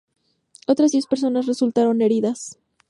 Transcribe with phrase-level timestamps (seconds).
[0.65, 2.57] Otras diez personas resultaron heridas.